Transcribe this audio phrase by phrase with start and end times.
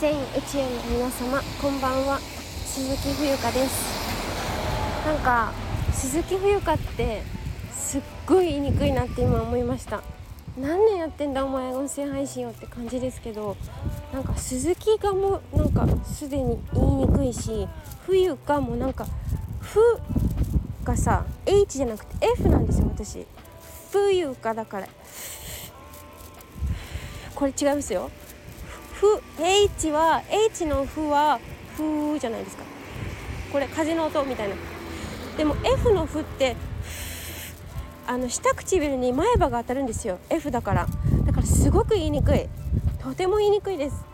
[0.00, 0.16] 全宇
[0.48, 2.20] 宙の皆様こんばんは。
[2.20, 5.04] 鈴木冬香です。
[5.04, 5.52] なんか
[5.92, 7.22] 鈴木冬香って
[7.72, 10.00] すっごい言いにくいなって今思いました。
[10.56, 13.56] 何年やってんだお前音声配信をって感じですけど
[14.12, 17.66] なんか鈴木がもうなんかすでに言いにくいし
[18.06, 19.04] 冬香もなんか
[19.60, 19.80] 「ふ」
[20.84, 23.26] がさ H じゃなくて F なんですよ私。
[23.90, 24.88] 冬香だから。
[27.34, 28.12] これ違いますよ。
[29.00, 31.38] ふ H は H の「ふ」は
[31.76, 32.64] 「ふ」じゃないですか。
[33.52, 34.56] これ風の音みたいな。
[35.36, 36.56] でも F の「ふ」って
[38.06, 40.18] あの下唇に前歯が当たるんですよ。
[40.30, 40.86] F だから。
[41.26, 42.48] だからすごく言いにくい。
[43.00, 44.04] とても言いにくいです。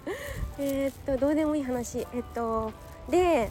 [0.60, 2.06] えっとどうでもいい話。
[2.14, 2.70] えっと
[3.08, 3.50] で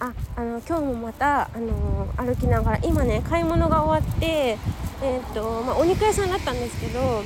[0.00, 4.56] ああの今日もまた、あの歩きながら今ね買い物が終わって
[5.02, 7.22] えっとまあ、お肉屋さんだったんですけど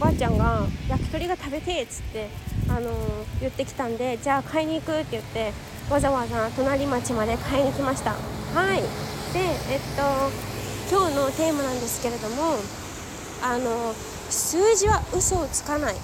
[0.00, 2.30] ばあちゃんが「焼き鳥が食べて」っつって、
[2.68, 2.84] あのー、
[3.40, 5.52] 言ってきたんでじゃあ買いに行くって言って
[5.90, 8.12] わざわざ隣町まで買いに来ました。
[8.12, 8.16] は
[8.74, 8.80] い。
[9.34, 9.40] で
[9.70, 10.02] えっと
[10.90, 12.56] 今日のテーマなんですけれども
[13.42, 13.94] あの
[14.28, 15.94] 数字は嘘をつかない。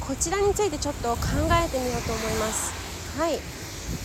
[0.00, 1.16] こちらについてちょっと考
[1.50, 2.72] えてみようと思います。
[3.18, 3.38] はい。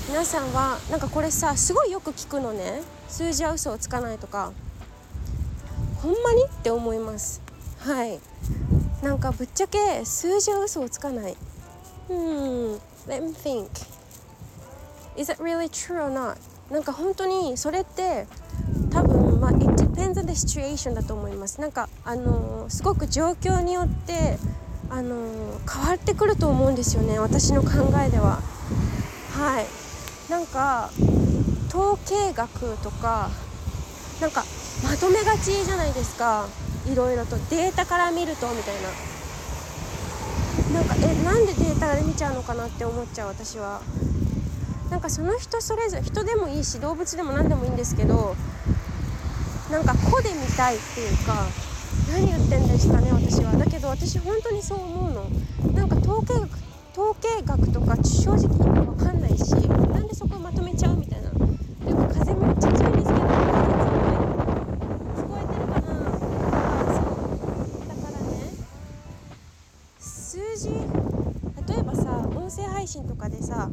[0.09, 2.81] 皆さんはなんかこれさすごいよく聞くのね。
[3.07, 4.51] 数字は嘘をつかないとか。
[6.01, 6.43] ほんまに？
[6.43, 7.41] って思います。
[7.79, 8.19] はい。
[9.05, 11.37] なんかぶっちゃけ数字は嘘をつかない。
[12.09, 12.73] うん、
[13.07, 13.67] let me think.
[15.15, 16.37] Is it really true or not?
[16.71, 18.25] なんか本当にそれって
[18.89, 21.61] 多分まあ it depends on the situation だと思います。
[21.61, 24.39] なんかあのすごく状況によって
[24.89, 25.15] あの
[25.71, 27.19] 変わってくると思うんですよね。
[27.19, 27.69] 私の考
[28.03, 28.41] えでは。
[29.33, 30.31] はい。
[30.31, 30.89] なんか
[31.67, 33.29] 統計学とか
[34.19, 34.43] なんか
[34.83, 36.47] まとめがちじゃないですか。
[36.91, 38.89] いろいろとデータから見るとみたいな。
[40.73, 43.81] なんかえなんでデータで見ちゃうのかなって思っちゃう私は。
[44.89, 48.35] なんかその人それぞれ人でもいいし動物でも何でもいいんですけど
[49.71, 51.47] なんか個で見たいっていうか
[52.13, 53.51] 何言ってんですかね私は。
[53.53, 55.25] だけど私本当にそう思うの。
[55.73, 56.49] なんか統計学
[56.93, 63.25] 統計学とか正直意味わかんないしなんでそこまとめちゃうみたいなっていうか風めっちゃ強いんですけど
[72.55, 73.69] 声配信とかでさ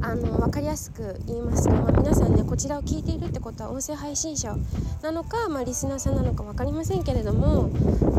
[0.00, 4.56] あの分かりやすく言いますと、まあ、皆さんねこちらを聞いているってことは音声配信者
[5.02, 7.68] なのか、まあ、リスナーさんなのか分かりませんけれども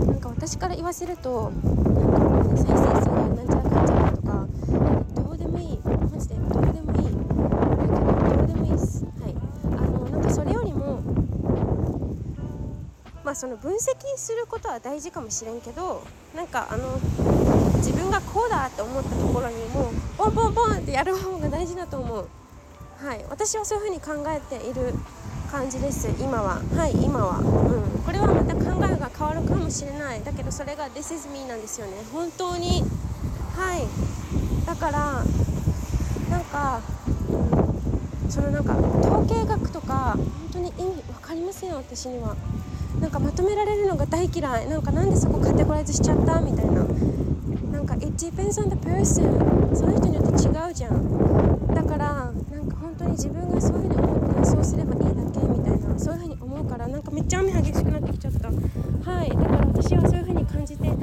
[0.06, 4.48] なんか私から言わせるとなんか再生数がなんちゃらかんちゃらとか
[5.16, 7.10] どうでもいいマジでどうでもいい
[8.38, 9.04] どうでもいいっす。
[9.04, 9.36] はい。
[9.66, 11.02] あのなんかそれよりも
[13.24, 13.80] まあその分析
[14.18, 16.04] することは大事かもしれんけど
[16.36, 17.00] なんかあの
[17.84, 22.28] 自分がこうだって思ったところにもうポンポンポンってやる方が大事だと思う。
[22.98, 23.26] はい。
[23.30, 24.94] 私はそういう風に考えている
[25.52, 26.08] 感じです。
[26.18, 26.62] 今は。
[26.78, 27.40] はい今は。
[27.40, 28.04] うん。
[28.06, 30.24] これはまた考えが変わるかもしれない。
[30.24, 31.94] だけどそれが This is me なんですよね。
[32.14, 32.86] 本当に。
[33.58, 33.86] はい。
[34.66, 35.24] だから
[36.30, 36.80] なんか
[38.30, 42.38] そのなんか統計学とか本当に意味分かりません私には。
[43.02, 44.70] なんかまとめられるのが大嫌い。
[44.70, 46.40] なんかなんでそこカテゴライズしちゃった？
[46.40, 46.86] みたいな。
[47.84, 51.68] なんか it depends on the person その人によって違うじゃん。
[51.74, 58.48] だからなんか本当に自分がそういうふうに思ってそうすればいいだけみたいなそういうふうに思うからなんかめっちゃ雨激しくなってきちゃった。
[58.48, 59.30] はい。
[59.30, 60.96] だから私はそういうふうに感じて考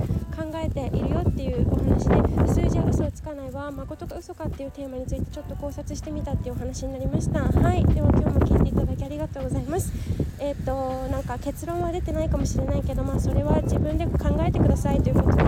[0.55, 7.41] えているよっていうお話で数字は嘘をつかないは誠か嘘かっていうテーマについてちょっと考察してみたっていうお話になりました。
[7.41, 7.85] はい。
[7.85, 9.93] では今日も聞いていただきありがとうございます。
[10.39, 15.40] えっ、ー、となんか結論は出てないかもしれないけどまあそれは自分で考えてくださいということで